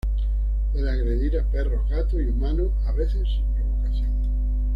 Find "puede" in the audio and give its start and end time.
0.73-0.89